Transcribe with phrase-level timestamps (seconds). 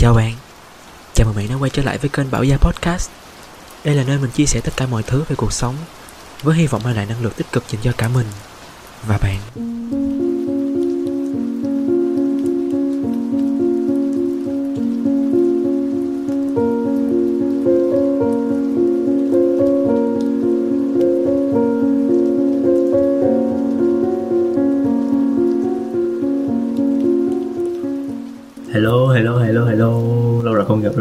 [0.00, 0.32] Chào bạn,
[1.14, 3.10] chào mừng bạn đã quay trở lại với kênh Bảo Gia Podcast.
[3.84, 5.74] Đây là nơi mình chia sẻ tất cả mọi thứ về cuộc sống
[6.42, 8.26] Với hy vọng mang lại năng lượng tích cực dành cho cả mình
[9.06, 9.38] Và bạn.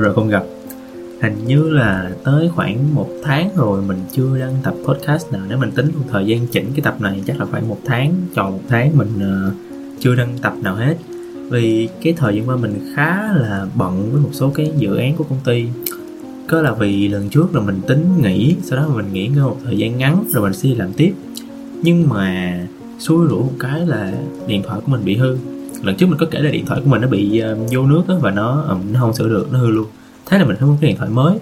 [0.02, 0.60] Rồi không gặp lâu rồi không gặp.
[1.22, 5.42] Hình như là tới khoảng một tháng rồi mình chưa đăng tập podcast nào.
[5.50, 8.52] Nếu mình tính thời gian chỉnh cái tập này chắc là khoảng một tháng tròn
[8.52, 9.54] một tháng mình uh,
[10.00, 10.98] chưa đăng tập nào hết.
[11.50, 15.16] Vì cái thời gian qua mình khá là bận với một số cái dự án
[15.16, 15.66] của công ty.
[16.48, 19.58] Có là vì lần trước là mình tính nghỉ sau đó mình nghỉ ngơi một
[19.66, 21.14] thời gian ngắn rồi mình sẽ đi làm tiếp.
[21.82, 22.60] Nhưng mà
[23.00, 24.14] xui rủ một cái là
[24.48, 25.38] điện thoại của mình bị hư
[25.84, 28.04] lần trước mình có kể là điện thoại của mình nó bị uh, vô nước
[28.08, 29.88] đó, và nó um, nó không sửa được nó hư luôn.
[30.26, 31.38] Thế là mình phải mua cái điện thoại mới.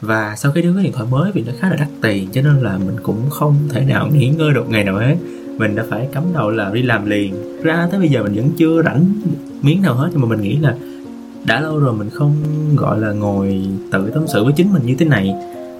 [0.00, 2.42] Và sau khi đưa cái điện thoại mới vì nó khá là đắt tiền cho
[2.42, 5.16] nên là mình cũng không thể nào nghỉ ngơi được ngày nào hết.
[5.58, 7.34] Mình đã phải cắm đầu là đi làm liền.
[7.62, 9.04] Ra tới bây giờ mình vẫn chưa rảnh
[9.62, 10.74] miếng nào hết nhưng mà mình nghĩ là
[11.44, 12.34] đã lâu rồi mình không
[12.76, 13.60] gọi là ngồi
[13.92, 15.34] tự tâm sự với chính mình như thế này.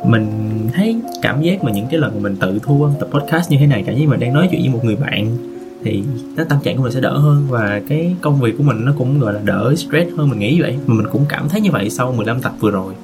[0.07, 0.27] Mình
[0.75, 3.67] thấy cảm giác mà những cái lần mình tự thu âm tập podcast như thế
[3.67, 5.37] này cảm giác mình đang nói chuyện với một người bạn
[5.85, 6.03] thì
[6.37, 8.93] cái tâm trạng của mình sẽ đỡ hơn và cái công việc của mình nó
[8.99, 10.79] cũng, gọi là, đỡ stress hơn mình nghĩ vậy.
[10.87, 12.95] Mà mình cũng cảm thấy như vậy sau 15 tập vừa rồi.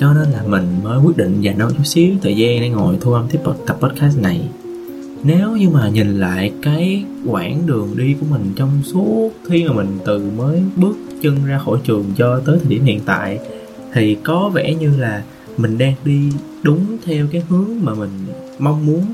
[0.00, 2.96] Cho nên là mình mới quyết định dành nó chút xíu thời gian để ngồi
[3.00, 4.48] thu âm tiếp tập podcast này.
[5.22, 9.72] Nếu như mà nhìn lại cái quãng đường đi của mình trong suốt khi mà
[9.72, 13.38] mình từ mới bước chân ra khỏi trường cho tới thời điểm hiện tại,
[13.92, 15.22] thì có vẻ như là
[15.56, 16.32] mình đang đi
[16.62, 18.10] đúng theo cái hướng mà mình
[18.58, 19.04] mong muốn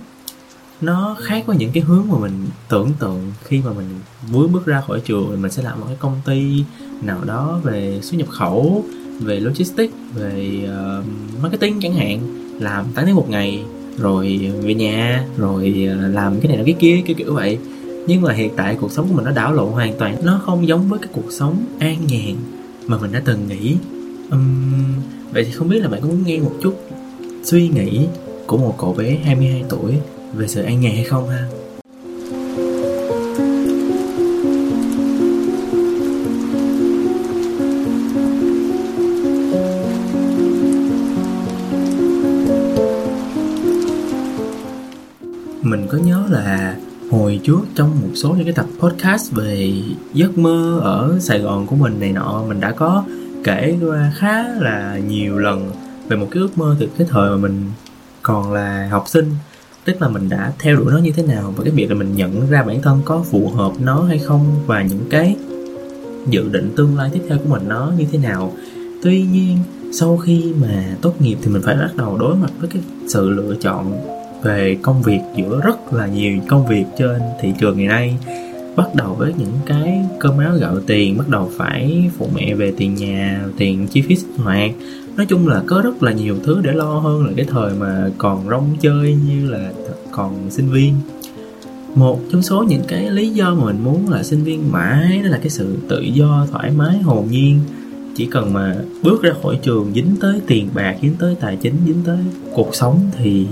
[0.80, 3.86] nó khác với những cái hướng mà mình tưởng tượng khi mà mình
[4.32, 5.42] mới bước ra khỏi trường.
[5.42, 6.64] Mình sẽ làm một cái công ty
[7.02, 8.84] nào đó về xuất nhập khẩu
[9.20, 10.68] về logistics về
[10.98, 11.04] uh,
[11.42, 12.20] marketing chẳng hạn.
[12.60, 13.64] Làm 8 tiếng một ngày
[13.98, 17.58] rồi về nhà rồi ờ, làm cái này làm cái kia kiểu kiểu vậy.
[18.06, 20.16] Nhưng mà hiện tại cuộc sống của mình nó đảo lộn hoàn toàn.
[20.24, 22.36] Nó không giống với cái cuộc sống an nhàn
[22.86, 23.76] mà mình đã từng nghĩ.
[24.30, 24.94] Um,
[25.32, 26.80] vậy thì không biết là bạn có muốn nghe một chút
[27.44, 28.06] suy nghĩ
[28.46, 29.94] của một cậu bé 22 tuổi
[30.32, 31.46] về sự an nhàn hay không ha?
[45.62, 46.76] Mình có nhớ là
[47.10, 49.72] hồi trước trong một số những cái tập podcast về
[50.12, 53.04] giấc mơ ở Sài Gòn của mình này nọ, mình đã có
[53.44, 55.70] kể qua khá là nhiều lần
[56.08, 57.70] về một cái ước mơ từ cái thời mà mình
[58.22, 59.34] còn là học sinh
[59.84, 62.16] tức là mình đã theo đuổi nó như thế nào và cái việc là mình
[62.16, 65.36] nhận ra bản thân có phù hợp nó hay không và những cái
[66.30, 68.52] dự định tương lai tiếp theo của mình nó như thế nào.
[69.02, 69.58] Tuy nhiên,
[69.92, 73.30] sau khi mà tốt nghiệp thì mình phải bắt đầu đối mặt với cái sự
[73.30, 73.92] lựa chọn
[74.42, 78.16] về công việc giữa rất là nhiều công việc trên thị trường ngày nay.
[78.76, 82.72] Bắt đầu với những cái cơm áo gạo tiền, bắt đầu phải phụ mẹ về
[82.76, 84.70] tiền nhà, tiền chi phí sinh hoạt
[85.16, 88.10] nói chung là có rất là nhiều thứ để lo hơn là cái thời mà
[88.18, 89.72] còn rong chơi như là
[90.10, 90.94] còn sinh viên.
[91.94, 95.30] Một trong số những cái lý do mà mình muốn là sinh viên mãi, đó
[95.30, 97.60] là cái sự tự do, thoải mái, hồn nhiên.
[98.16, 101.74] Chỉ cần mà bước ra khỏi trường dính tới tiền bạc, dính tới tài chính,
[101.86, 102.18] dính tới
[102.54, 103.46] cuộc sống thì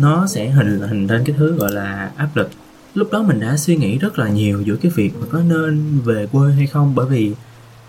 [0.00, 2.50] nó sẽ hình hình lên cái thứ gọi là áp lực.
[2.94, 5.98] Lúc đó mình đã suy nghĩ rất là nhiều giữa cái việc mà có nên
[6.04, 7.32] về quê hay không, bởi vì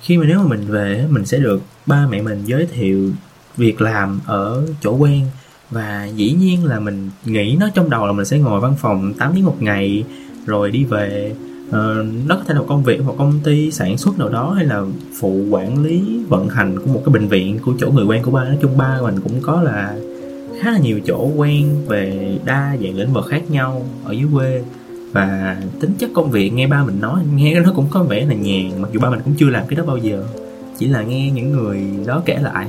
[0.01, 3.11] khi mà nếu mà mình về mình sẽ được ba mẹ mình giới thiệu
[3.57, 5.25] việc làm ở chỗ quen.
[5.71, 9.13] Và dĩ nhiên là mình nghĩ nó trong đầu là mình sẽ ngồi văn phòng
[9.13, 10.03] 8 tiếng một ngày
[10.45, 11.35] rồi đi về.
[11.71, 14.65] Ờ, nó có thể là công việc hoặc công ty sản xuất nào đó hay
[14.65, 14.83] là
[15.19, 18.31] phụ quản lý, vận hành của một cái bệnh viện của chỗ người quen của
[18.31, 18.43] ba.
[18.43, 19.95] Nói chung ba mình cũng có là
[20.61, 24.63] khá là nhiều chỗ quen về đa dạng lĩnh vực khác nhau ở dưới quê
[25.11, 28.33] và tính chất công việc nghe ba mình nói, nghe nó cũng có vẻ là
[28.33, 30.23] nhàn, mặc dù ba mình cũng chưa làm cái đó bao giờ.
[30.77, 32.67] Chỉ là nghe những người đó kể lại.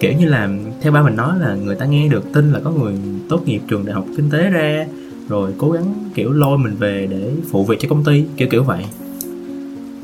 [0.00, 0.48] Kiểu như là,
[0.80, 2.94] theo ba mình nói là người ta nghe được tin là có người
[3.28, 4.86] tốt nghiệp trường đại học kinh tế ra,
[5.28, 8.64] rồi cố gắng, kiểu, lôi mình về để phụ việc cho công ty, kiểu kiểu
[8.64, 8.84] vậy.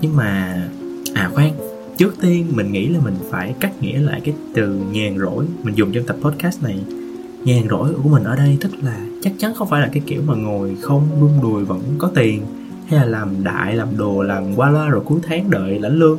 [0.00, 0.62] Nhưng mà
[1.14, 1.50] à khoan,
[1.96, 5.74] trước tiên mình nghĩ là mình phải cắt nghĩa lại cái từ nhàn rỗi mình
[5.74, 6.78] dùng trong tập podcast này
[7.44, 10.22] nhàn rỗi của mình ở đây tức là chắc chắn không phải là cái kiểu
[10.26, 12.42] mà ngồi không buông đùi vẫn có tiền,
[12.88, 16.18] hay là làm đại, làm đồ, làm qua loa rồi cuối tháng đợi lãnh lương.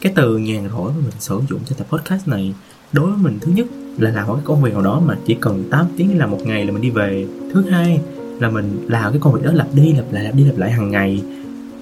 [0.00, 2.54] Cái từ nhàn rỗi mà mình sử dụng cho tập podcast này
[2.92, 3.66] đối với mình thứ nhất
[3.98, 6.40] là làm một cái công việc nào đó mà chỉ cần 8 tiếng làm một
[6.44, 7.26] ngày là mình đi về.
[7.52, 8.00] Thứ hai
[8.40, 10.70] là mình làm cái công việc đó lặp đi lặp lại, lặp đi lặp lại
[10.70, 11.22] hàng ngày.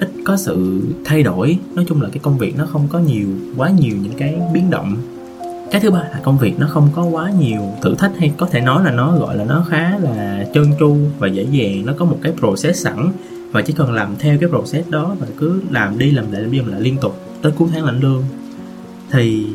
[0.01, 3.27] Ít có sự thay đổi, nói chung là cái công việc nó không có nhiều,
[3.57, 4.97] quá nhiều những cái biến động
[5.75, 8.47] cái thứ ba là công việc, nó không có quá nhiều thử thách hay có
[8.47, 11.87] thể nói là nó, gọi là nó khá là trơn tru và dễ dàng.
[11.87, 13.13] Nó có một cái process sẵn
[13.53, 16.51] và chỉ cần làm theo cái process đó và cứ làm đi, làm lại, làm
[16.51, 18.23] đi, làm lại liên tục tới cuối tháng lãnh lương.
[19.11, 19.47] Thì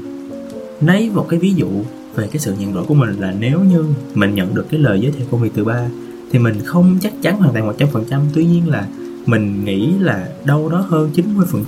[0.82, 1.68] lấy một cái ví dụ
[2.16, 5.00] về cái sự nhận đổi của mình là nếu như mình nhận được cái lời
[5.02, 5.90] giới thiệu công việc từ ba
[6.32, 8.22] thì mình không chắc chắn hoàn toàn một trăm phần trăm.
[8.34, 8.88] Tuy nhiên là
[9.26, 11.10] mình nghĩ là đâu đó hơn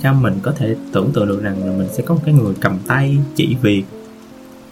[0.02, 2.54] 90% mình có thể tưởng tượng được rằng là mình sẽ có một cái người
[2.60, 3.84] cầm tay chỉ việc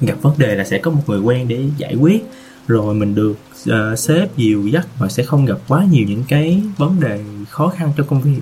[0.00, 2.24] gặp vấn đề là sẽ có một người quen để giải quyết.
[2.68, 3.36] Rồi mình được
[3.70, 7.68] uh, sếp dìu dắt và sẽ không gặp quá nhiều những cái vấn đề khó
[7.68, 8.40] khăn trong công việc.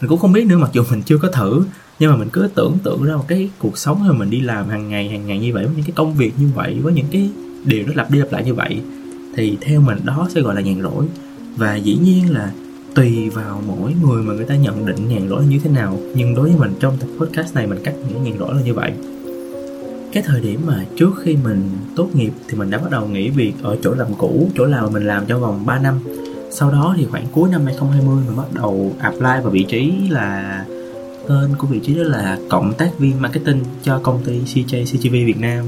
[0.00, 1.64] Mình cũng không biết nữa mặc dù mình chưa có thử
[1.98, 4.68] nhưng mà mình cứ tưởng tượng ra một cái cuộc sống mà mình đi làm
[4.68, 7.06] hàng ngày hàng ngày như vậy với những cái công việc như vậy với những
[7.12, 7.30] cái
[7.64, 8.80] điều nó lặp đi lặp lại như vậy
[9.36, 11.06] thì theo mình đó sẽ gọi là nhàn rỗi.
[11.56, 12.52] Và dĩ nhiên là
[12.94, 16.34] tùy vào mỗi người mà người ta nhận định nhàn rỗi như thế nào nhưng
[16.34, 18.92] đối với mình trong tập podcast này mình cắt những nhàn rỗi là như vậy
[20.12, 23.30] cái thời điểm mà trước khi mình tốt nghiệp thì mình đã bắt đầu nghỉ
[23.30, 25.98] việc ở chỗ làm cũ, chỗ nào mình làm trong vòng 3 năm.
[26.50, 30.64] Sau đó thì khoảng cuối năm 2020 mình bắt đầu apply vào vị trí là,
[31.28, 35.12] tên của vị trí đó là cộng tác viên marketing cho công ty CJ CGV
[35.12, 35.64] Việt Nam.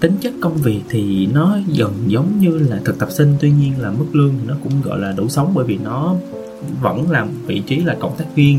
[0.00, 3.72] Tính chất công việc thì nó gần giống như là thực tập sinh, tuy nhiên
[3.78, 6.14] là mức lương thì nó cũng, gọi là, đủ sống bởi vì nó
[6.82, 8.58] vẫn làm vị trí là cộng tác viên.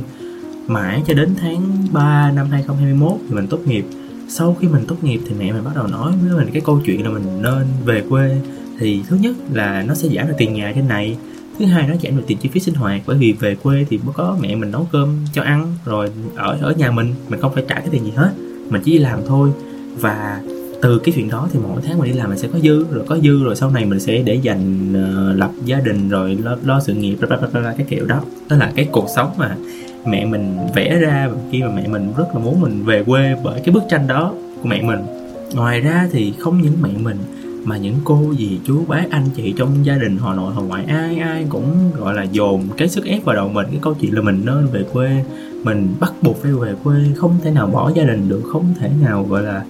[0.68, 3.86] Mãi cho đến tháng 3 năm 2021 thì mình tốt nghiệp
[4.34, 6.82] sau khi mình tốt nghiệp thì mẹ mình bắt đầu nói với mình cái câu
[6.86, 8.42] chuyện là mình nên về quê.
[8.80, 11.18] Thì thứ nhất là nó sẽ giảm được tiền nhà trên này.
[11.60, 13.02] Thứ hai nó giảm được tiền chi phí sinh hoạt.
[13.06, 16.58] Bởi vì về quê thì mới có mẹ mình nấu cơm cho ăn rồi ở
[16.62, 17.14] ở nhà mình.
[17.30, 18.32] Mình không phải trả cái tiền gì hết.
[18.70, 19.50] Mình chỉ đi làm thôi.
[20.00, 20.42] Và
[20.82, 23.04] từ cái chuyện đó thì mỗi tháng mình đi làm mình sẽ có dư rồi
[23.08, 26.58] có dư rồi sau này mình sẽ để dành uh, lập gia đình rồi lo,
[26.66, 28.22] lo sự nghiệp bla bla bla, bla cái kiểu đó.
[28.50, 29.56] Đó là cái cuộc sống mà
[30.06, 33.62] mẹ mình vẽ ra khi mà mẹ mình rất là muốn mình về quê bởi
[33.66, 35.00] cái bức tranh đó của mẹ mình.
[35.54, 37.18] Ngoài ra thì không những mẹ mình,
[37.64, 40.86] mà những cô dì chú bác anh chị trong gia đình họ nội, họ ngoại,
[40.86, 43.68] ai ai cũng, gọi là, dồn cái sức ép vào đầu mình.
[43.72, 45.24] Cái câu chuyện là mình nên về quê,
[45.64, 48.90] mình bắt buộc phải về quê, không thể nào bỏ gia đình được, không thể
[49.02, 49.64] nào, gọi là,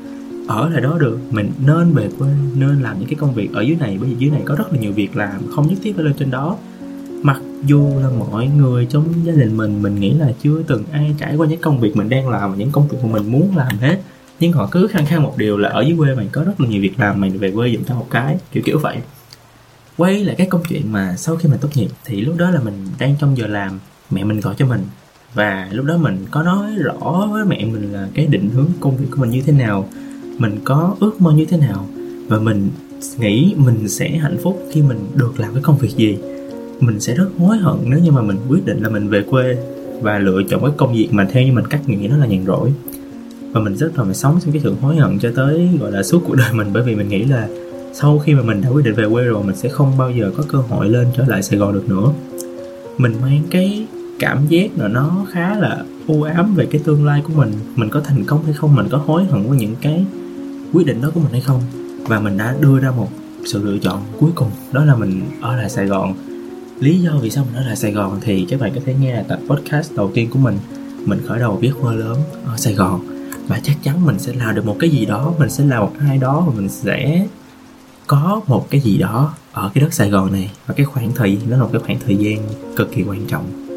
[0.48, 1.20] ở lại đó được.
[1.32, 4.16] Mình nên về quê, nên làm những cái công việc ở dưới này, bởi vì
[4.20, 6.58] dưới này có rất là nhiều việc làm, không nhất thiết phải lên trên đó
[7.22, 11.16] mặc dù là mọi người trong gia đình mình mình nghĩ là chưa từng ai
[11.20, 13.78] trải qua những công việc mình đang làm, những công việc mà mình muốn làm
[13.80, 14.02] hết.
[14.40, 16.68] Nhưng họ cứ khăng khăng một điều là ở dưới quê mình có rất là
[16.68, 18.98] nhiều việc làm mình về quê giùm tao một cái, kiểu kiểu vậy.
[19.98, 22.60] Quay lại cái câu chuyện mà sau khi mình tốt nghiệp thì lúc đó là
[22.60, 23.80] mình đang trong giờ làm,
[24.12, 24.82] mẹ mình gọi cho mình.
[25.34, 28.98] Và lúc đó mình có nói rõ với mẹ mình là cái định hướng công
[28.98, 29.90] việc của mình như thế nào,
[30.38, 31.88] mình có ước mơ như thế nào.
[32.28, 32.70] Và mình
[33.18, 36.18] nghĩ mình sẽ hạnh phúc khi mình được làm cái công việc gì
[36.82, 39.58] mình sẽ rất hối hận nếu như mà mình quyết định là mình về quê
[40.02, 42.46] và lựa chọn cái công việc mà theo như mình cách nghĩ nó là nhàn
[42.46, 42.74] rỗi.
[43.52, 46.04] Và mình rất là phải sống trong cái sự hối hận cho tới, gọi là,
[46.04, 46.68] suốt cuộc đời mình.
[46.74, 47.48] Bởi vì mình nghĩ là
[47.94, 50.32] sau khi mà mình đã quyết định về quê rồi, mình sẽ không bao giờ
[50.38, 52.12] có cơ hội lên trở lại Sài Gòn được nữa.
[52.98, 53.88] Mình mang cái
[54.20, 57.52] cảm giác là nó khá là u ám về cái tương lai của mình.
[57.76, 60.06] Mình có thành công hay không, mình có hối hận với những cái
[60.74, 61.62] quyết định đó của mình hay không?
[62.08, 63.08] Và mình đã đưa ra một
[63.46, 66.14] sự lựa chọn cuối cùng, đó là mình ở lại Sài Gòn
[66.82, 69.24] lý do vì sao mình ở lại Sài Gòn thì các bạn có thể nghe
[69.28, 70.58] tập podcast đầu tiên của mình.
[71.06, 73.02] Mình khởi đầu viết mơ lớn ở Sài Gòn.
[73.48, 75.94] Và chắc chắn mình sẽ làm được một cái gì đó, mình sẽ làm một
[76.00, 77.28] ai đó và mình sẽ
[78.08, 80.52] có một cái gì đó ở cái đất Sài Gòn này.
[80.68, 82.38] Và cái khoảng thời gian đó là một cái khoảng thời gian
[82.76, 83.71] cực kỳ quan trọng.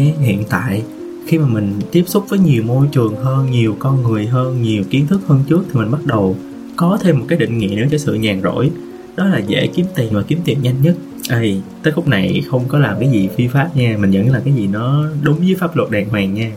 [0.00, 0.82] Khoảng hiện tại.
[1.26, 4.84] Khi mà mình tiếp xúc với nhiều môi trường hơn nhiều con người hơn nhiều
[4.90, 6.36] kiến thức hơn trước thì mình bắt đầu
[6.76, 8.70] có thêm một cái định nghĩa nữa cho sự nhàn rỗi.
[9.16, 10.96] Đó là dễ kiếm tiền và kiếm tiền nhanh nhất.
[11.30, 14.42] Ê, tới khúc này không có làm cái gì phi pháp nha mình vẫn là
[14.44, 16.52] cái gì nó đúng với pháp luật đàng hoàng nha.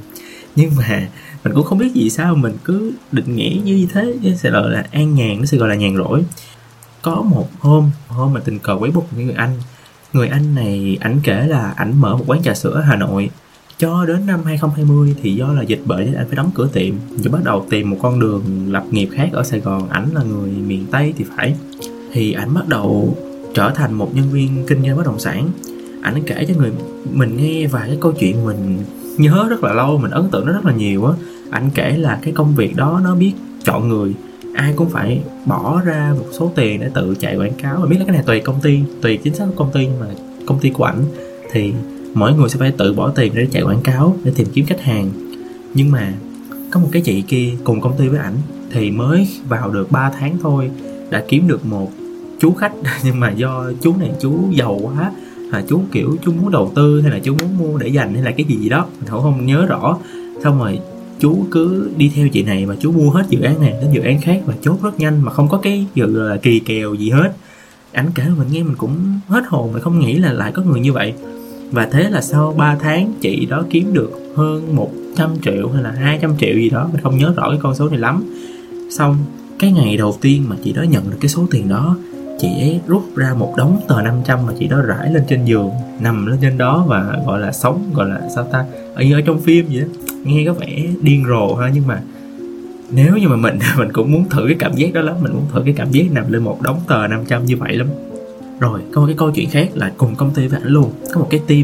[0.55, 1.07] Nhưng mà
[1.43, 4.71] mình cũng không biết vì sao mình cứ định nghĩa như thế nó sẽ gọi
[4.71, 6.23] là an nhàn nó sẽ gọi là nhàn rỗi.
[7.01, 9.51] Có một hôm hôm mà tình cờ quấy bút một người anh
[10.13, 13.29] người anh này, ảnh kể là ảnh mở một quán trà sữa ở Hà Nội.
[13.77, 16.95] Cho đến năm 2020 thì do là dịch bệnh nên anh phải đóng cửa tiệm.
[17.17, 19.89] Rồi bắt đầu tìm một con đường lập nghiệp khác ở Sài Gòn.
[19.89, 21.55] Ảnh là người miền Tây thì phải.
[22.11, 23.17] Thì ảnh bắt đầu
[23.53, 25.49] trở thành một nhân viên kinh doanh bất động sản.
[26.01, 26.71] Ảnh kể cho người
[27.13, 28.77] mình nghe vài cái câu chuyện mình
[29.17, 31.13] nhớ rất là lâu, mình ấn tượng nó rất là nhiều á.
[31.51, 34.13] Ảnh kể là cái công việc đó nó biết chọn người
[34.53, 37.77] ai cũng phải bỏ ra một số tiền để tự chạy quảng cáo.
[37.79, 39.99] Và biết là cái này tùy công ty, tùy chính sách của công ty nhưng
[39.99, 40.07] mà
[40.45, 41.03] công ty của ảnh
[41.51, 41.73] thì
[42.13, 44.81] mỗi người sẽ phải tự bỏ tiền để chạy quảng cáo để tìm kiếm khách
[44.81, 45.09] hàng.
[45.73, 46.13] Nhưng mà
[46.71, 48.35] có một cái chị kia cùng công ty với ảnh
[48.71, 50.71] thì mới vào được 3 tháng thôi,
[51.09, 51.91] đã kiếm được một
[52.39, 52.73] chú khách.
[53.03, 55.11] Nhưng mà do chú này chú giàu quá
[55.51, 58.23] là chú kiểu chú muốn đầu tư hay là chú muốn mua để dành hay
[58.23, 59.97] là cái gì gì đó, mình không không nhớ rõ.
[60.43, 60.79] Xong rồi
[61.23, 64.01] chú cứ đi theo chị này mà chú mua hết dự án này đến dự
[64.01, 67.09] án khác và chốt rất nhanh mà không có cái dự là kỳ kèo gì
[67.09, 67.33] hết.
[67.91, 70.79] Ảnh kể mình nghe mình cũng hết hồn mình không nghĩ là lại có người
[70.79, 71.13] như vậy.
[71.71, 75.91] Và thế là sau 3 tháng chị đó kiếm được hơn 100 triệu hay là
[75.91, 78.23] 200 triệu gì đó, mình không nhớ rõ cái con số này lắm.
[78.89, 79.17] Xong
[79.59, 81.97] cái ngày đầu tiên mà chị đó nhận được cái số tiền đó
[82.39, 85.69] chị ấy rút ra một đống tờ 500 mà chị đó rải lên trên giường,
[85.99, 89.21] nằm lên trên đó và gọi là sống, gọi là sao ta ở như ở
[89.21, 89.87] trong phim vậy đó.
[90.23, 92.01] Nghe có vẻ điên rồ ha, nhưng mà
[92.91, 95.45] nếu như mà mình mình cũng muốn thử cái cảm giác đó lắm, mình muốn
[95.53, 97.87] thử cái cảm giác nằm lên một đống tờ 500 như vậy lắm.
[98.59, 100.91] Rồi, có một cái câu chuyện khác là cùng công ty với ảnh luôn.
[101.13, 101.63] Có một cái team,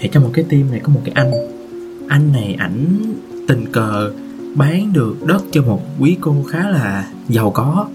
[0.00, 1.32] thì trong một cái team này có một cái anh.
[2.08, 2.86] Anh này ảnh
[3.48, 4.10] tình cờ
[4.54, 7.86] bán được đất cho một quý cô khá là giàu có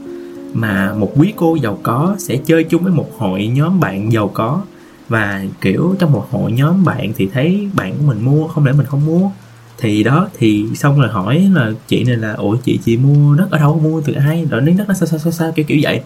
[0.53, 4.27] mà một quý cô giàu có sẽ chơi chung với một hội nhóm bạn giàu
[4.27, 4.61] có.
[5.09, 8.71] Và, kiểu, trong một hội nhóm bạn thì thấy bạn của mình mua, không lẽ
[8.71, 9.29] mình không mua?
[9.77, 13.51] Thì đó, thì xong rồi hỏi là chị này là, ủa, chị chị mua đất
[13.51, 13.81] ở đâu?
[13.83, 14.45] Mua từ ai?
[14.49, 15.51] Rồi đến đất nó sao sao sao sao?
[15.51, 16.01] Kiểu kiểu vậy.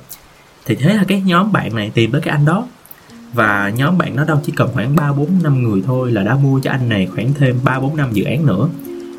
[0.65, 2.67] Thì thế là cái nhóm bạn này tìm tới cái anh đó.
[3.33, 6.35] Và nhóm bạn nó đâu, chỉ cần khoảng 3 4 năm người thôi là đã
[6.35, 8.67] mua cho anh này khoảng thêm 3 4 năm dự án nữa.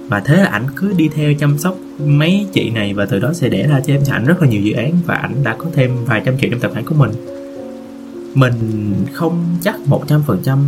[0.09, 3.33] Và thế là ảnh cứ đi theo chăm sóc mấy chị này và từ đó
[3.33, 4.01] sẽ đẻ ra cho em.
[4.05, 6.51] Cho ảnh rất là nhiều dự án và ảnh đã có thêm vài trăm triệu
[6.51, 7.11] trong tài khoản của mình.
[8.35, 8.55] Mình
[9.13, 10.59] không chắc 100%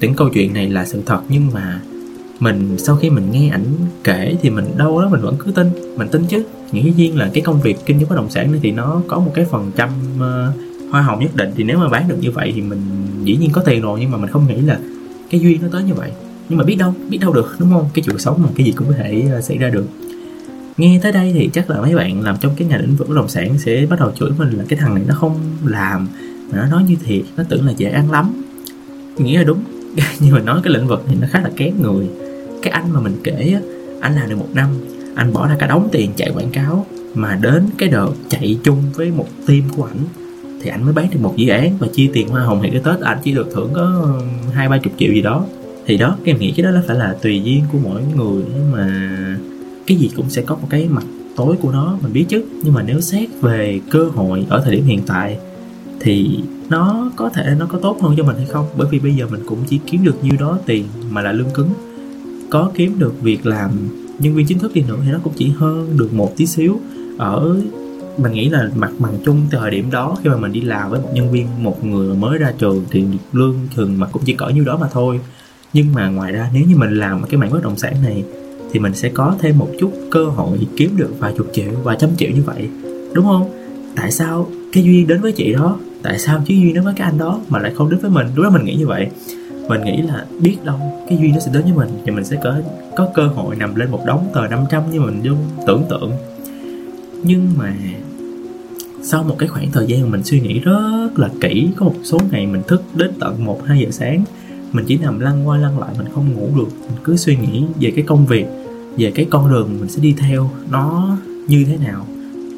[0.00, 1.80] những câu chuyện này là sự thật nhưng mà
[2.40, 3.64] mình sau khi mình nghe ảnh
[4.04, 5.66] kể thì mình đâu đó mình vẫn cứ tin.
[5.96, 6.44] Mình tin chứ.
[6.72, 9.18] Nghĩ nhiên là cái công việc kinh doanh bất động sản này thì nó có
[9.18, 11.50] một cái phần trăm uh, hoa hồng nhất định.
[11.56, 12.80] Thì nếu mà bán được như vậy thì mình
[13.24, 14.78] dĩ nhiên có tiền rồi nhưng mà mình không nghĩ là
[15.30, 16.10] cái duyên nó tới như vậy
[16.48, 17.88] nhưng mà biết đâu biết đâu được, đúng không?
[17.94, 19.86] Cái chuyện sống mà cái gì cũng có thể ờ, xảy ra được.
[20.76, 23.14] Nghe tới đây thì chắc là mấy bạn làm trong cái ngành lĩnh vực bất
[23.14, 26.08] động sản sẽ bắt đầu chửi mình là cái thằng này nó không làm,
[26.52, 28.42] mà nó nói như thiệt, nó tưởng là dễ ăn lắm.
[29.16, 29.64] Nghĩ là đúng,
[30.20, 32.06] nhưng mà nói cái lĩnh vực thì nó khá là kém người.
[32.62, 33.60] Cái anh mà mình kể á,
[34.00, 34.68] anh làm được một năm,
[35.14, 38.82] anh bỏ ra cả đống tiền chạy quảng cáo, mà đến cái đợt chạy chung
[38.94, 40.04] với một team của ảnh,
[40.62, 42.80] thì anh mới bán được một dự án và chia tiền hoa hồng thì cái
[42.84, 43.00] tết.
[43.00, 44.14] Anh chỉ được thưởng có
[44.52, 45.44] hai ba chục triệu gì đó
[45.86, 48.42] thì đó, cái em nghĩ cái đó là phải là tùy duyên của mỗi người
[48.72, 49.16] mà
[49.86, 51.04] cái gì cũng sẽ có một cái mặt
[51.36, 52.44] tối của nó, mình biết chứ.
[52.64, 55.38] Nhưng mà nếu xét về cơ hội ở thời điểm hiện tại
[56.00, 56.38] thì
[56.68, 58.66] nó có thể nó có tốt hơn cho mình hay không?
[58.76, 61.50] Bởi vì bây giờ mình cũng chỉ kiếm được nhiêu đó tiền mà là lương
[61.54, 61.70] cứng.
[62.50, 63.70] Có kiếm được việc làm
[64.18, 66.80] nhân viên chính thức đi nữa thì nó cũng chỉ hơn được một tí xíu.
[67.18, 67.56] Ở,
[68.18, 71.00] mình nghĩ là mặt bằng chung thời điểm đó, khi mà mình đi làm với
[71.00, 74.48] một nhân viên, một người mới ra trường thì lương thường mà cũng chỉ cỡ
[74.48, 75.20] nhiêu đó mà thôi
[75.72, 78.24] nhưng mà ngoài ra, nếu như mình làm cái mảng bất động sản này,
[78.72, 81.96] thì mình sẽ có thêm một chút cơ hội kiếm được vài chục triệu, vài
[82.00, 82.68] trăm triệu như vậy.
[83.14, 83.50] Đúng không?
[83.96, 87.04] Tại sao cái duyên đến với chị đó, tại sao chứ duyên đến với cái
[87.10, 88.26] anh đó mà lại không đến với mình?
[88.34, 89.06] Lúc đó mình nghĩ như vậy.
[89.68, 92.36] Mình nghĩ là biết đâu cái duyên nó sẽ đến với mình thì mình sẽ
[92.44, 92.54] có
[92.96, 96.12] có cơ hội nằm lên một đống tờ 500 như mình luôn, tưởng tượng.
[97.22, 97.74] Nhưng mà
[99.02, 101.94] sau một cái khoảng thời gian mà mình suy nghĩ rất là kỹ, có một
[102.04, 104.24] số ngày mình thức đến tận 1 2 giờ sáng
[104.72, 106.68] mình chỉ nằm lăn qua lăn lại, mình không ngủ được.
[106.80, 108.46] Mình cứ suy nghĩ về cái công việc,
[108.96, 111.16] về cái con đường mình sẽ đi theo nó
[111.48, 112.06] như thế nào.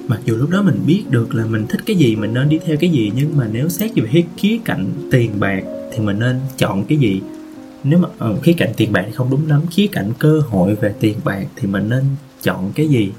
[0.09, 2.59] Mặc dù lúc đó mình biết được là mình thích cái gì, mình nên đi
[2.67, 5.63] theo cái gì, nhưng mà nếu xét về khía cạnh tiền bạc
[5.93, 7.21] thì mình nên chọn cái gì?
[7.85, 9.61] Nếu mà ở khía cạnh tiền bạc thì không đúng lắm.
[9.71, 12.05] Khía cạnh cơ hội về tiền bạc thì mình nên
[12.43, 13.13] chọn cái gì?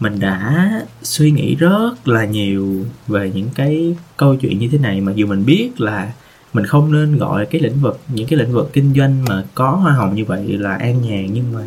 [0.00, 0.70] Mình đã
[1.02, 5.00] suy nghĩ rất là nhiều về những cái câu chuyện như thế này.
[5.00, 6.12] Mặc dù mình biết là
[6.54, 9.70] mình không nên gọi cái lĩnh vực, những cái lĩnh vực kinh doanh mà có
[9.70, 11.60] hoa hồng như vậy là an nhàn, nhưng mà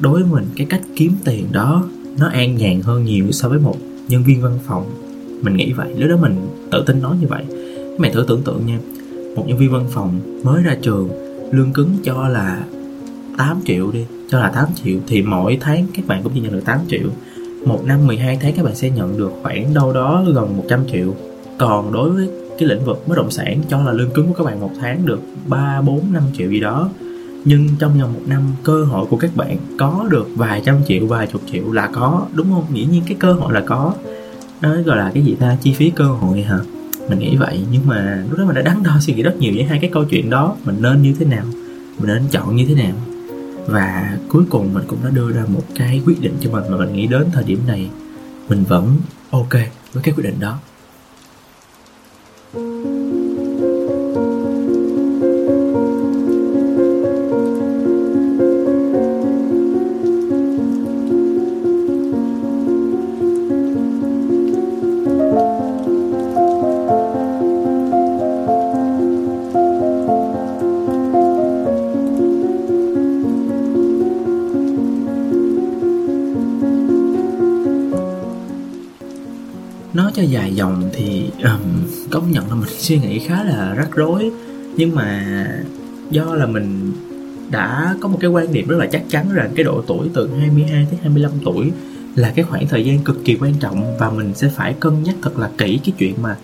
[0.00, 1.84] đối với mình cái cách kiếm tiền đó
[2.18, 3.76] nó an nhàn hơn nhiều so với một
[4.08, 4.90] nhân viên văn phòng.
[5.42, 7.44] Mình nghĩ vậy, lúc đó mình tự tin nói như vậy.
[7.98, 8.78] Mày thử tưởng tượng nha,
[9.36, 11.08] một nhân viên văn phòng mới ra trường,
[11.52, 12.64] lương cứng cho là
[13.38, 16.52] 8 triệu đi, cho là 8 triệu thì mỗi tháng các bạn cũng chỉ nhận
[16.52, 17.08] được 8 triệu.
[17.66, 21.14] Một năm 12 tháng các bạn sẽ nhận được khoảng đâu đó gần 100 triệu.
[21.58, 24.44] Còn đối với cái lĩnh vực bất động sản cho là lương cứng của các
[24.44, 26.90] bạn một tháng được 3, 4, 5 triệu gì đó.
[27.44, 31.06] Nhưng trong vòng một năm cơ hội của các bạn có được vài trăm triệu
[31.06, 32.64] vài chục triệu là có đúng không?
[32.72, 33.94] Dĩ nhiên cái cơ hội là có.
[34.60, 35.56] Đó gọi là cái gì ta?
[35.62, 36.58] Chi phí cơ hội hả?
[37.08, 37.60] Mình nghĩ vậy.
[37.72, 39.90] Nhưng mà lúc đó mình đã đắn đo suy nghĩ rất nhiều với hai cái
[39.92, 40.56] câu chuyện đó.
[40.64, 41.44] Mình nên như thế nào?
[41.98, 42.92] Mình nên chọn như thế nào?
[43.66, 46.76] Và cuối cùng mình cũng đã đưa ra một cái quyết định cho mình mà
[46.76, 47.90] mình nghĩ đến thời điểm này.
[48.48, 48.96] Mình vẫn
[49.30, 49.52] ok
[49.92, 50.58] với cái quyết định đó.
[80.54, 81.60] Dòng thì um,
[82.10, 84.30] công nhận là mình suy nghĩ khá là rắc rối.
[84.76, 85.46] Nhưng mà
[86.10, 86.92] do là mình
[87.50, 90.30] đã có một cái quan điểm rất là chắc chắn rằng cái độ tuổi từ
[90.38, 91.72] 22 tới 25 tuổi
[92.16, 95.14] là cái khoảng thời gian cực kỳ quan trọng và mình sẽ phải cân nhắc
[95.22, 96.36] thật là kỹ cái chuyện mà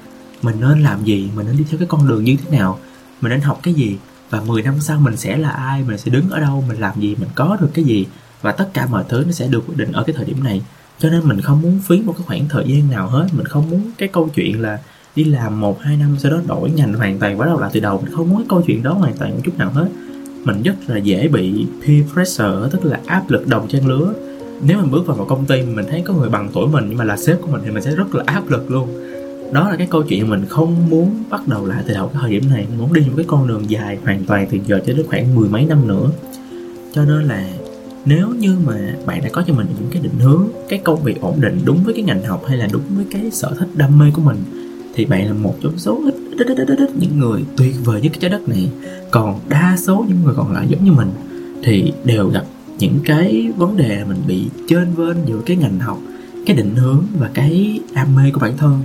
[0.43, 2.79] mình nên làm gì, mình nên đi theo cái con đường như thế nào,
[3.21, 3.97] mình nên học cái gì
[4.31, 7.01] và 10 năm sau mình sẽ là ai, mình sẽ đứng ở đâu, mình làm
[7.01, 8.07] gì, mình có được cái gì
[8.43, 10.63] và tất cả mọi thứ nó sẽ được quyết định ở cái thời điểm này
[11.01, 13.27] cho nên mình không muốn phí một cái khoảng thời gian nào hết.
[13.33, 14.79] Mình không muốn cái câu chuyện là
[15.17, 17.81] đi làm một, hai năm sau đó đổi ngành hoàn toàn, bắt đầu lại từ
[17.81, 18.01] đầu.
[18.05, 19.89] Mình không muốn cái câu chuyện đó hoàn toàn một chút nào hết.
[20.45, 24.13] Mình rất là dễ bị peer pressure, tức là áp lực đồng trang lứa.
[24.63, 26.99] Nếu mình bước vào một công ty, mình thấy có người bằng tuổi mình nhưng
[26.99, 28.89] mà là sếp của mình thì mình sẽ rất là áp lực luôn.
[29.53, 32.31] Đó là cái câu chuyện mình không muốn bắt đầu lại từ đầu cái thời
[32.31, 32.67] điểm này.
[32.71, 35.35] Mình muốn đi một cái con đường dài hoàn toàn từ giờ cho đến khoảng
[35.35, 36.11] mười mấy năm nữa.
[36.93, 37.49] Cho nên là
[38.05, 41.21] nếu như mà bạn đã có cho mình những cái định hướng cái công việc
[41.21, 43.99] ổn định đúng với cái ngành học hay là đúng với cái sở thích đam
[43.99, 44.37] mê của mình
[44.95, 47.75] thì bạn là một trong số ít ít, ít, ít, ít, ít những người tuyệt
[47.85, 48.71] vời nhất cái trái đất này.
[49.11, 51.11] Còn đa số những người còn lại giống như mình
[51.65, 52.45] thì đều gặp
[52.79, 55.99] những cái vấn đề mình bị trên vên giữa cái ngành học
[56.47, 58.83] cái định hướng và cái đam mê của bản thân.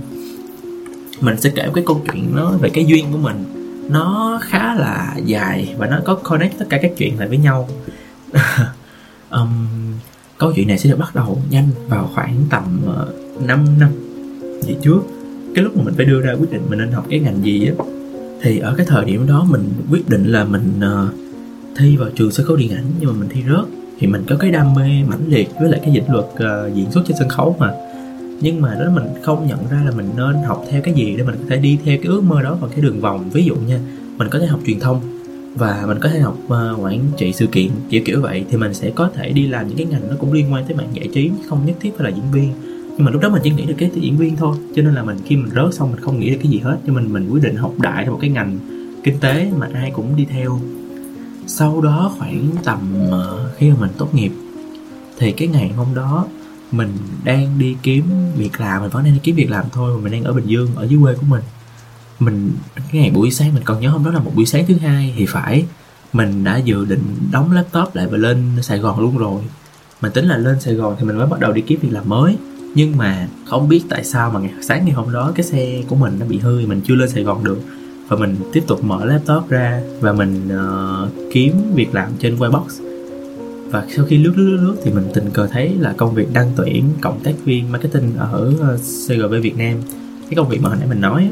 [1.20, 3.44] Mình sẽ kể cái câu chuyện nó về cái duyên của mình.
[3.90, 7.68] Nó khá là dài và nó có connect tất cả các chuyện lại với nhau.
[9.30, 9.66] um,
[10.38, 13.90] câu chuyện này sẽ được bắt đầu nhanh vào khoảng tầm ờ, uh, 5 năm
[14.66, 15.00] về trước.
[15.54, 17.66] Cái lúc mà mình phải đưa ra quyết định mình nên học cái ngành gì
[17.66, 17.84] á
[18.42, 21.14] thì ở cái thời điểm đó mình quyết định là mình uh,
[21.76, 23.64] thi vào trường sân khấu điện ảnh nhưng mà mình thi rớt.
[23.98, 26.92] Thì mình có cái đam mê mãnh liệt với lại cái dịch luật uh, diễn
[26.92, 27.72] xuất trên sân khấu mà.
[28.40, 31.24] Nhưng mà đó mình không nhận ra là mình nên học theo cái gì để
[31.24, 33.30] mình có thể đi theo cái ước mơ đó bằng cái đường vòng.
[33.30, 33.78] Ví dụ nha
[34.16, 35.15] mình có thể học truyền thông
[35.56, 38.74] và mình có thể học uh, quản trị sự kiện kiểu kiểu vậy thì mình
[38.74, 41.08] sẽ có thể đi làm những cái ngành nó cũng liên quan tới mạng giải
[41.14, 42.52] trí không nhất thiết phải là diễn viên.
[42.96, 45.02] Nhưng mà lúc đó mình chỉ nghĩ được cái diễn viên thôi cho nên là
[45.02, 46.76] mình khi mình rớt xong mình không nghĩ được cái gì hết.
[46.86, 48.58] Cho mình mình quyết định học đại theo một cái ngành
[49.02, 50.60] kinh tế mà ai cũng đi theo.
[51.46, 54.32] Sau đó khoảng tầm uh, khi mà mình tốt nghiệp
[55.18, 56.26] thì cái ngày hôm đó
[56.72, 56.88] mình
[57.24, 58.04] đang đi kiếm
[58.36, 58.82] việc làm.
[58.82, 60.86] Mình vẫn đang đi kiếm việc làm thôi mà mình đang ở bình dương ở
[60.86, 61.42] dưới quê của mình
[62.18, 64.74] mình cái ngày buổi sáng mình còn nhớ hôm đó là một buổi sáng thứ
[64.74, 65.64] hai thì phải.
[66.12, 69.42] Mình đã dự định đóng laptop lại và lên Sài Gòn luôn rồi.
[70.00, 72.08] Mình tính là lên Sài Gòn thì mình mới bắt đầu đi kiếm việc làm
[72.08, 72.36] mới.
[72.74, 75.96] Nhưng mà không biết tại sao mà ngày sáng ngày hôm đó cái xe của
[75.96, 77.60] mình nó bị hư mình chưa lên Sài Gòn được.
[78.08, 82.86] Và mình tiếp tục mở laptop ra và mình uh, kiếm việc làm trên Webbox
[83.70, 86.52] và sau khi lướt lướt lướt thì mình tình cờ thấy là công việc đăng
[86.56, 89.74] tuyển cộng tác viên marketing ở ờ, CGV Việt Nam.
[90.22, 91.30] Cái công việc mà hồi nãy mình nói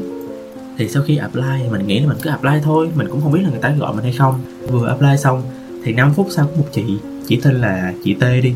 [0.77, 2.89] thì sau khi apply mình nghĩ là mình cứ apply thôi.
[2.95, 4.39] Mình cũng không biết là người ta gọi mình hay không.
[4.71, 5.41] Vừa apply xong
[5.83, 6.83] thì 5 phút sau có một chị
[7.27, 8.53] chỉ tên là chị T đi.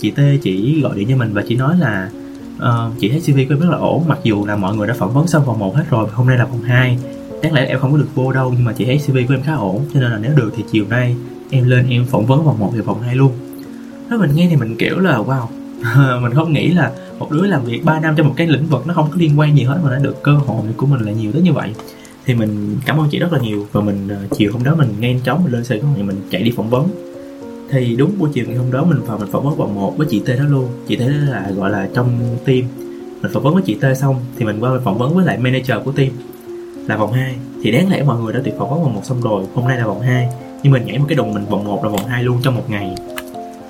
[0.00, 2.10] Chị T chỉ gọi điện cho mình và chỉ nói là
[2.56, 4.94] uh, chị thấy CV của em rất là ổn mặc dù là mọi người đã
[4.94, 6.98] phỏng vấn xong vòng một hết rồi hôm nay là vòng 2
[7.42, 9.42] đáng lẽ em không có được vô đâu nhưng mà chị thấy CV của em
[9.42, 11.16] khá ổn cho nên là nếu được thì chiều nay
[11.50, 13.32] em lên em phỏng vấn vòng 1 thì vòng 2 luôn.
[14.08, 15.46] Nói mình nghe thì mình kiểu là wow.
[16.22, 18.86] mình không nghĩ là một đứa làm việc 3 năm trong một cái lĩnh vực
[18.86, 21.12] nó không có liên quan gì hết mà nó được cơ hội của mình là
[21.12, 21.74] nhiều tới như vậy.
[22.26, 24.88] Thì mình cảm ơn chị rất là nhiều và mình ờ, chiều hôm đó mình
[24.98, 26.88] nhanh chóng mình lên Sài Gòn thì mình chạy đi phỏng vấn.
[27.70, 30.06] Thì đúng buổi chiều ngày hôm đó mình vào mình phỏng vấn vòng một với
[30.10, 30.68] chị T đó luôn.
[30.88, 32.62] Chị T đó là, gọi là, trong team.
[33.22, 35.38] Mình phỏng vấn với chị T xong thì mình qua mình phỏng vấn với lại
[35.38, 36.10] manager của team
[36.86, 39.20] là vòng 2 thì đáng lẽ mọi người đã tuyển phỏng vấn vòng một xong
[39.20, 40.28] rồi, hôm nay là vòng 2
[40.62, 42.64] nhưng mình nhảy một cái đùng mình vòng 1 là vòng 2 luôn trong một
[42.68, 42.94] ngày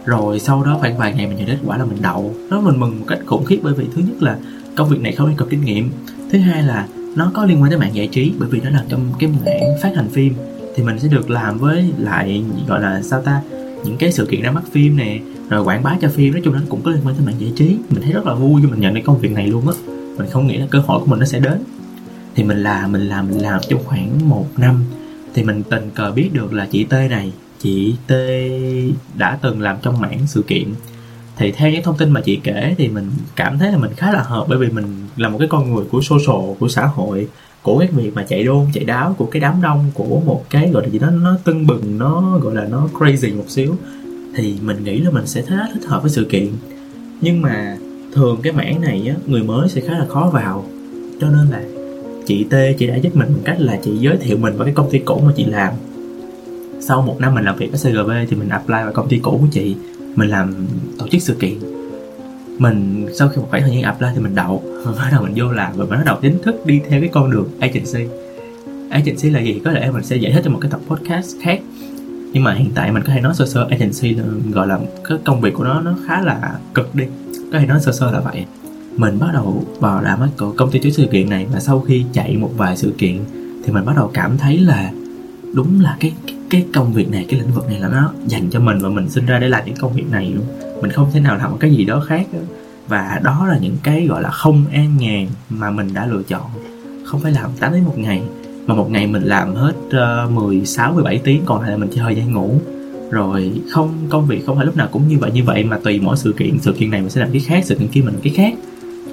[0.06, 2.34] rồi sau đó khoảng vài ngày mình nhận kết quả là mình đậu.
[2.50, 4.38] Đó, mình mừng một cách khủng khiếp bởi vì thứ nhất là
[4.76, 5.90] công việc này không yêu cầu kinh nghiệm.
[6.32, 6.86] Thứ hai là
[7.16, 9.62] nó có liên quan tới mạng giải trí, bởi vì nó là trong cái mảng
[9.82, 10.34] phát hành phim.
[10.76, 13.42] Thì mình sẽ được làm với lại, gọi là sao ta,
[13.84, 16.32] những cái sự kiện ra mắt phim nè, rồi quảng bá cho phim.
[16.32, 17.76] Nói chung nó cũng có liên quan tới mạng giải trí.
[17.90, 19.74] Mình thấy rất là vui khi mình nhận được công việc này luôn á.
[20.18, 21.58] Mình không nghĩ là cơ hội của mình nó sẽ đến.
[22.34, 24.84] Thì mình làm mình làm mình làm trong khoảng một năm.
[25.34, 27.32] Thì mình tình cờ biết được là chị T này
[27.64, 28.12] chị T
[29.18, 30.68] đã từng làm trong mảng sự kiện.
[31.37, 34.12] Thì theo những thông tin mà chị kể thì mình cảm thấy là mình khá
[34.12, 34.85] là hợp bởi vì mình
[35.16, 37.29] là một cái con người của social, của xã hội,
[37.62, 40.70] của cái việc mà chạy đôn, chạy đáo, của cái đám đông, của một cái
[40.70, 43.77] gọi là gì đó, nó tưng bừng, nó gọi là nó crazy một xíu.
[44.37, 46.48] Thì mình nghĩ là mình sẽ rất thích hợp với sự kiện.
[47.20, 47.77] Nhưng mà
[48.12, 50.64] thường cái mảng này á, người mới sẽ khá là khó vào.
[51.20, 51.62] Cho nên là
[52.27, 54.74] chị T, chị đã giúp mình bằng cách là chị giới thiệu mình vào cái
[54.74, 55.72] công ty cũ mà chị làm
[56.87, 59.38] sau một năm mình làm việc ở CGV thì mình apply vào công ty cũ
[59.40, 59.77] của chị.
[60.16, 60.66] Mình làm
[60.99, 61.59] tổ chức sự kiện.
[62.59, 64.62] Mình sau khi một khoảng thời gian apply thì mình đậu.
[64.85, 67.11] Và bắt đầu mình vô làm và mình bắt đầu chính thức đi theo cái
[67.12, 68.07] con đường agency.
[68.90, 69.61] Agency là gì?
[69.64, 71.61] Có lẽ mình sẽ giải thích trong một cái tập podcast khác.
[72.33, 74.16] Nhưng mà hiện tại mình có thể nói sơ sơ agency
[74.53, 77.05] gọi là, cái công việc của nó nó khá là cực đi.
[77.53, 78.44] Có thể nói sơ sơ là vậy.
[78.97, 82.05] Mình bắt đầu vào làm ở công ty chuỗi sự kiện này và sau khi
[82.12, 83.18] chạy một vài sự kiện
[83.64, 84.90] thì mình bắt đầu cảm thấy là
[85.55, 86.37] đúng là cái cái
[86.74, 89.26] công việc này cái lĩnh vực này là nó dành cho mình và mình sinh
[89.26, 90.44] ra để làm những công việc này luôn.
[90.82, 92.38] Mình không thể nào làm một cái gì đó khác đó.
[92.88, 96.42] và đó là những cái gọi là không an nhàn mà mình đã lựa chọn.
[97.04, 98.22] Không phải làm 8 đến một ngày
[98.66, 99.74] mà một ngày mình làm hết
[100.26, 102.54] uh, 16 17 tiếng còn lại là mình chỉ thời gian ngủ.
[103.10, 106.00] Rồi không công việc không phải lúc nào cũng như vậy như vậy mà tùy
[106.00, 108.14] mỗi sự kiện sự kiện này mình sẽ làm cái khác sự kiện kia mình
[108.14, 108.54] làm cái khác.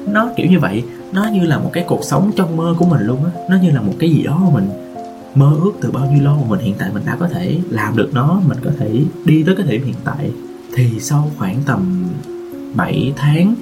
[0.08, 3.02] Nó kiểu như vậy nó như là một cái cuộc sống trong mơ của mình
[3.02, 3.32] luôn á.
[3.50, 4.91] Nó như là một cái gì đó mà mình
[5.36, 7.98] mơ ước từ bao nhiêu lâu mà mình hiện tại mình đã có thể làm
[7.98, 10.32] được nó, mình có thể đi tới cái điểm hiện tại.
[10.74, 12.06] Thì sau khoảng tầm
[12.76, 13.56] 7 tháng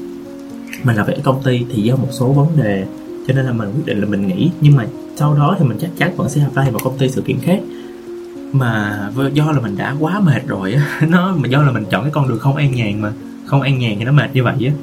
[0.84, 2.86] mình làm việc ở công ty thì do một số vấn đề,
[3.28, 4.52] cho nên là mình quyết định là mình nghỉ.
[4.62, 7.22] Nhưng mà sau đó thì mình chắc chắn vẫn sẽ apply vào công ty sự
[7.22, 7.60] kiện khác.
[8.52, 9.00] Mà
[9.34, 12.12] do là mình đã quá mệt rồi á, nó, mà do là mình chọn cái
[12.12, 13.12] con đường không an nhàn mà,
[13.46, 14.74] không an nhàn thì nó mệt như vậy á.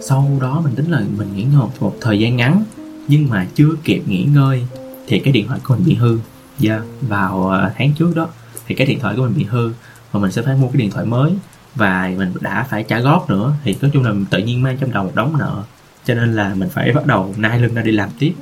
[0.00, 2.64] Sau đó mình tính là mình nghỉ ngơi một thời gian ngắn,
[3.08, 4.66] nhưng mà chưa kịp nghỉ ngơi
[5.06, 6.18] thì cái điện thoại của mình bị hư.
[6.62, 8.28] Yeah, vào ờ, tháng trước đó
[8.66, 9.70] thì cái điện thoại của mình bị hư
[10.12, 11.32] và mình sẽ phải mua cái điện thoại mới
[11.74, 13.52] và mình đã phải trả góp nữa.
[13.64, 15.62] Thì nói chung là tự nhiên mang trong đầu một đống nợ
[16.04, 18.32] cho nên là mình phải bắt đầu nai lưng ra đi làm tiếp.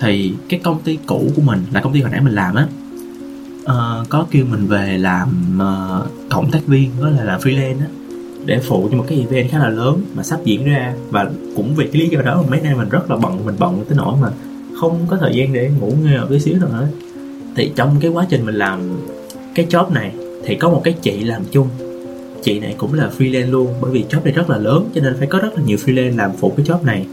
[0.00, 2.66] Thì cái công ty cũ của mình là công ty hồi nãy mình làm á
[3.62, 7.86] uh, có kêu mình về làm uh, cộng tác viên đó là làm freelance á
[8.44, 10.94] để phụ cho một cái event khá là lớn mà sắp diễn ra.
[11.10, 13.54] Và cũng vì cái lý do đó mà mấy nay mình rất là bận mình
[13.58, 14.28] bận tới nỗi mà
[14.82, 16.88] không có thời gian để ngủ nghe một tí xíu nữa
[17.56, 18.80] thì trong cái quá trình mình làm
[19.54, 20.12] cái job này
[20.44, 21.68] thì có một cái chị làm chung.
[22.42, 25.16] Chị này cũng là freelance luôn, bởi vì job này rất là lớn cho nên
[25.18, 27.06] phải có rất là nhiều freelance làm phụ cái job này.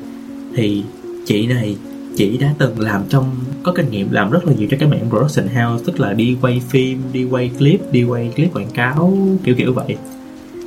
[0.56, 0.84] Thì
[1.26, 1.78] chị này,
[2.18, 5.10] chị đã từng làm trong, có kinh nghiệm làm rất là nhiều cho cái mảng
[5.10, 9.18] production house, tức là đi quay phim, đi quay clip, đi quay clip quảng cáo,
[9.44, 9.98] kiểu kiểu vậy.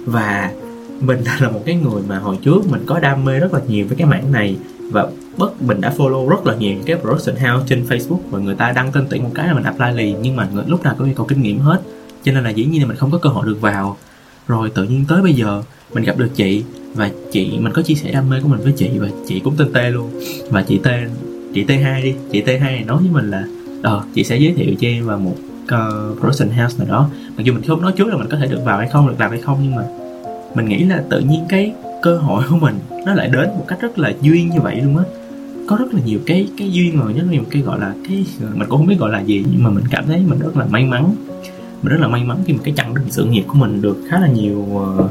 [0.05, 0.53] Và
[1.01, 3.87] mình là một cái người mà hồi trước mình có đam mê rất là nhiều
[3.88, 4.57] với cái mảng này
[4.92, 8.55] và bất mình đã follow rất là nhiều cái production house trên Facebook và người
[8.55, 11.07] ta đăng tên tuyển một cái là mình apply liền nhưng mà lúc nào cũng
[11.07, 11.81] yêu cầu kinh nghiệm hết.
[12.24, 13.96] Cho nên là dĩ nhiên là mình không có cơ hội được vào.
[14.48, 15.62] Rồi tự nhiên tới bây giờ
[15.94, 18.72] mình gặp được chị và chị mình có chia sẻ đam mê của mình với
[18.76, 20.11] chị và chị cũng tên T luôn.
[20.50, 21.11] Và chị tên
[21.55, 23.44] chị T2 đi chị T2 này nói với mình là
[23.83, 27.09] ờ chị sẽ giới thiệu cho em vào một uh, production house nào đó.
[27.37, 29.14] Mặc dù mình không nói trước là mình có thể được vào hay không được
[29.18, 29.83] làm hay không nhưng mà
[30.55, 32.74] mình nghĩ là tự nhiên cái cơ hội của mình
[33.07, 35.05] nó lại đến một cách rất là duyên như vậy luôn á.
[35.69, 38.69] Có rất là nhiều cái cái duyên mà rất nhiều cái gọi là cái mình
[38.69, 40.85] cũng không biết gọi là gì nhưng mà mình cảm thấy mình rất là may
[40.85, 41.15] mắn.
[41.83, 43.97] Mình rất là may mắn khi mà cái chặng đường sự nghiệp của mình được
[44.09, 45.11] khá là nhiều uh,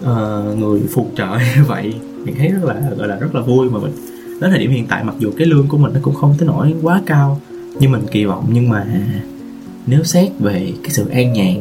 [0.00, 1.94] uh, người phù trợ như vậy.
[2.24, 3.92] Mình thấy rất là gọi là rất là vui mà mình
[4.40, 6.48] đến thời điểm hiện tại mặc dù cái lương của mình nó cũng không tới
[6.48, 7.40] nổi quá cao
[7.78, 8.86] như mình kỳ vọng nhưng mà
[9.86, 11.54] nếu xét về cái sự an nhàn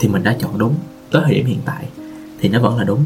[0.00, 0.74] thì mình đã chọn đúng.
[1.10, 1.84] Tới thời điểm hiện tại
[2.40, 3.04] thì nó vẫn là đúng.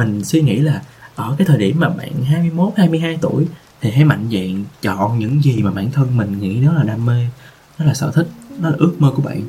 [0.00, 0.82] Mình suy nghĩ là
[1.14, 3.46] ở cái thời điểm mà bạn 21, 22 tuổi
[3.80, 7.06] thì hãy mạnh dạn chọn những gì mà bản thân mình nghĩ nó là đam
[7.06, 7.26] mê,
[7.78, 8.28] nó là sở thích,
[8.60, 9.40] nó là ước mơ của bạn.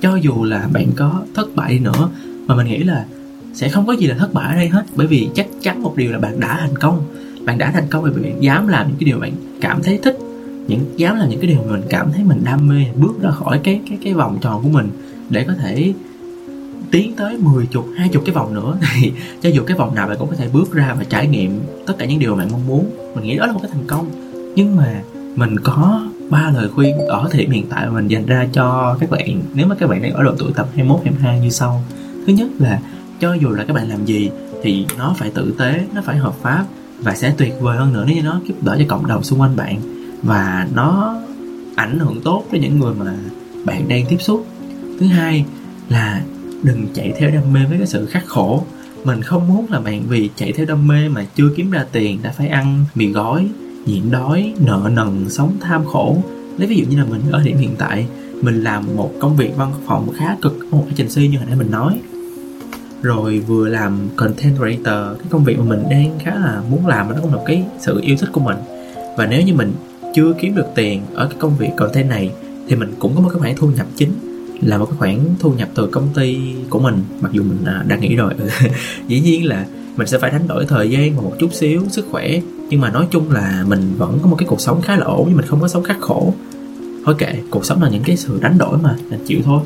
[0.00, 2.08] Cho dù là bạn có thất bại đi nữa
[2.46, 3.04] mà mình nghĩ là
[3.54, 5.96] sẽ không có gì là thất bại ở đây hết bởi vì chắc chắn một
[5.96, 7.02] điều là bạn đã thành công
[7.44, 10.18] bạn đã thành công vì bạn dám làm những cái điều bạn cảm thấy thích
[10.68, 13.30] những dám làm những cái điều mà mình cảm thấy mình đam mê bước ra
[13.30, 14.88] khỏi cái cái cái vòng tròn của mình
[15.30, 15.92] để có thể
[16.90, 20.16] tiến tới 10 chục, 20 cái vòng nữa thì cho dù cái vòng nào bạn
[20.18, 22.66] cũng có thể bước ra và trải nghiệm tất cả những điều mà bạn mong
[22.66, 22.90] muốn.
[23.14, 24.10] Mình nghĩ đó là một cái thành công.
[24.56, 25.02] Nhưng mà
[25.36, 28.96] mình có ba lời khuyên ở thời điểm hiện tại mà mình dành ra cho
[29.00, 29.42] các bạn.
[29.54, 31.84] Nếu mà các bạn đang ở độ tuổi tập 21, 22 như sau.
[32.26, 32.80] Thứ nhất là
[33.20, 34.30] cho dù là các bạn làm gì
[34.62, 36.64] thì nó phải tử tế nó phải hợp pháp
[36.98, 39.40] và sẽ tuyệt vời hơn nữa nếu như nó giúp đỡ cho cộng đồng xung
[39.40, 39.80] quanh bạn
[40.22, 41.16] và nó
[41.76, 43.14] ảnh hưởng tốt với những người mà
[43.64, 44.46] bạn đang tiếp xúc.
[45.00, 45.44] Thứ hai
[45.88, 46.22] là
[46.62, 48.64] đừng chạy theo đam mê với cái sự khắc khổ.
[49.04, 52.18] Mình không muốn là bạn vì chạy theo đam mê mà chưa kiếm ra tiền
[52.22, 53.48] đã phải ăn mì gói,
[53.86, 56.22] nhịn đói, nợ nần, sống tham khổ.
[56.58, 58.06] Lấy ví dụ như là mình ở điểm hiện tại,
[58.42, 60.58] mình làm một công việc văn phòng khá cực.
[60.70, 62.00] Một agency như hồi nãy mình nói.
[63.02, 67.08] Rồi vừa làm content creator, cái công việc mà mình đang khá là muốn làm
[67.08, 68.56] nó cũng là cái sự yêu thích của mình.
[69.16, 69.72] Và nếu như mình
[70.14, 72.30] chưa kiếm được tiền ở cái công việc content này,
[72.68, 74.12] thì mình cũng có một cái khoản thu nhập chính
[74.60, 76.38] là một cái khoản thu nhập từ công ty
[76.70, 78.34] của mình, mặc dù mình à, đã nghĩ rồi.
[79.08, 79.66] Dĩ nhiên là
[79.96, 82.90] mình sẽ phải đánh đổi thời gian và một chút xíu sức khỏe, nhưng mà
[82.90, 85.46] nói chung là mình vẫn có một cái cuộc sống khá là ổn, nhưng mình
[85.46, 86.34] không có sống khắc khổ.
[87.04, 89.60] Thôi kệ, cuộc sống là những cái sự đánh đổi mà mình chịu thôi.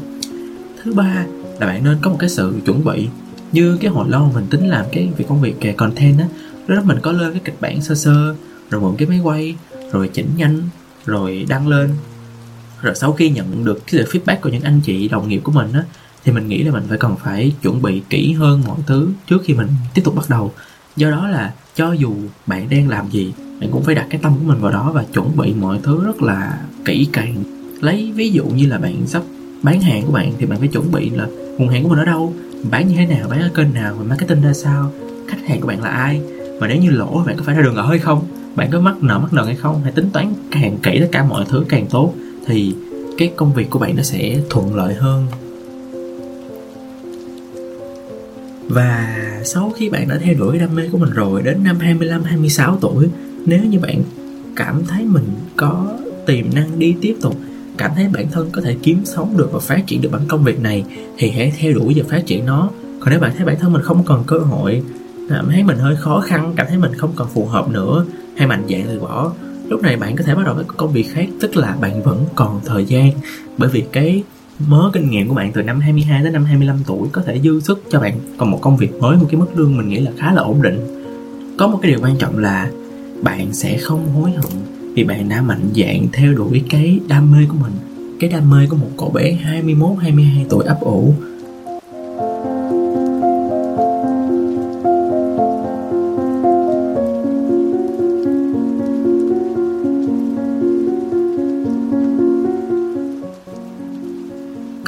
[0.82, 1.24] Thứ ba
[1.60, 3.08] là bạn nên có một cái sự chuẩn bị.
[3.52, 6.26] Như cái hồi lâu mình tính làm cái việc công việc về content á,
[6.66, 8.34] lúc đó mình có lên cái kịch bản sơ sơ,
[8.70, 9.54] rồi mượn cái máy quay,
[9.92, 10.68] rồi chỉnh nhanh,
[11.06, 11.90] rồi đăng lên
[12.82, 15.52] rồi sau khi nhận được cái sự feedback của những anh chị đồng nghiệp của
[15.52, 15.84] mình á,
[16.24, 19.42] thì mình nghĩ là mình phải cần phải chuẩn bị kỹ hơn mọi thứ trước
[19.44, 20.52] khi mình tiếp tục bắt đầu.
[20.96, 22.14] Do đó là cho dù
[22.46, 25.04] bạn đang làm gì, bạn cũng phải đặt cái tâm của mình vào đó và
[25.12, 27.34] chuẩn bị mọi thứ rất là kỹ càng.
[27.80, 29.22] Lấy ví dụ như là bạn sắp
[29.62, 31.26] bán hàng của bạn thì bạn phải chuẩn bị là
[31.58, 32.34] nguồn hàng của mình ở đâu,
[32.70, 34.92] bán như thế nào, bán ở kênh nào và marketing ra sao,
[35.28, 36.20] khách hàng của bạn là ai
[36.60, 38.24] và nếu như lỗ bạn có phải ra đường ở hay không,
[38.56, 41.24] bạn có mắc nợ mắc nợ hay không hãy tính toán càng kỹ tất cả
[41.24, 42.14] mọi thứ càng tốt
[42.46, 42.74] thì
[43.18, 45.26] cái công việc của bạn nó sẽ thuận lợi hơn.
[48.68, 52.22] Và sau khi bạn đã theo đuổi đam mê của mình rồi, đến năm 25
[52.22, 53.08] 26 tuổi,
[53.46, 54.02] nếu như bạn
[54.56, 55.24] cảm thấy mình
[55.56, 57.36] có tiềm năng đi tiếp tục,
[57.76, 60.44] cảm thấy bản thân có thể kiếm sống được và phát triển được bản công
[60.44, 60.84] việc này,
[61.18, 62.70] thì hãy theo đuổi và phát triển nó.
[63.00, 64.82] Còn nếu bạn thấy bản thân mình không còn cơ hội,
[65.28, 68.04] cảm thấy mình hơi khó khăn, cảm thấy mình không còn phù hợp nữa,
[68.36, 69.32] hay mạnh dạn từ bỏ
[69.70, 72.24] lúc này bạn có thể bắt đầu với công việc khác, tức là bạn vẫn
[72.34, 73.10] còn thời gian.
[73.58, 74.22] Bởi vì cái
[74.68, 77.60] mớ kinh nghiệm của bạn từ năm 22 đến năm 25 tuổi có thể dư
[77.60, 80.12] sức cho bạn còn một công việc mới, một cái mức lương mình nghĩ là
[80.18, 80.78] khá là ổn định.
[81.58, 82.70] Có một cái điều quan trọng là
[83.22, 84.62] bạn sẽ không hối hận
[84.94, 87.72] vì bạn đã mạnh dạn theo đuổi cái đam mê của mình.
[88.20, 91.14] Cái đam mê của một cậu bé 21 22 tuổi ấp ủ.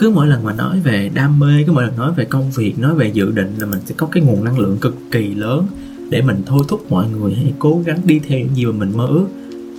[0.02, 2.78] Cứ mỗi lần mà nói về đam mê, cứ mỗi lần nói về công việc,
[2.78, 5.66] nói về dự định là mình sẽ có cái nguồn năng lượng cực kỳ lớn
[6.10, 8.92] để mình thôi thúc mọi người hãy cố gắng đi theo những gì mà mình
[8.96, 9.26] mơ ước.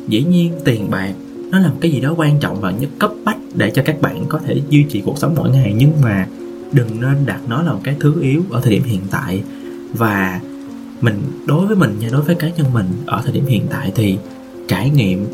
[0.08, 1.14] Dĩ nhiên, tiền bạc,
[1.52, 4.02] nó là một cái gì đó quan trọng và nhất cấp bách để cho các
[4.02, 5.74] bạn có thể duy trì cuộc sống mỗi ngày.
[5.78, 6.28] Nhưng mà
[6.74, 9.44] đừng nên đặt nó là một cái thứ yếu ở thời điểm hiện tại.
[9.94, 10.40] Và
[11.02, 13.92] mình, đối với mình nha, đối với cá nhân mình, ở thời điểm hiện tại
[13.96, 14.18] thì
[14.68, 15.26] trải nghiệm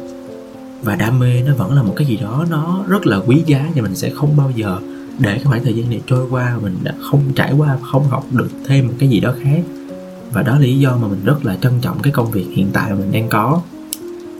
[0.81, 3.69] và đam mê nó vẫn là một cái gì đó nó rất là quý giá
[3.75, 4.79] và mình sẽ không bao giờ
[5.19, 8.25] để cái khoảng thời gian này trôi qua mình đã không trải qua, không học
[8.31, 9.61] được thêm một cái gì đó khác.
[10.31, 12.69] Và đó là lý do mà mình rất là trân trọng cái công việc hiện
[12.73, 13.61] tại mà mình đang có.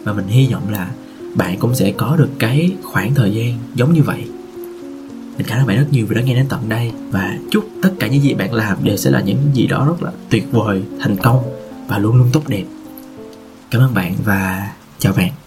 [0.04, 0.91] Và mình hy vọng là
[1.36, 4.23] bạn cũng sẽ có được cái khoảng thời gian giống như vậy.
[5.38, 7.89] Mình cảm ơn bạn rất nhiều vì đã nghe đến tận đây và chúc tất
[7.99, 10.84] cả những gì bạn làm đều sẽ là những gì đó rất là tuyệt vời,
[10.99, 11.43] thành công
[11.88, 12.65] và luôn luôn tốt đẹp.
[13.71, 15.38] Cảm ơn bạn và chào bạn.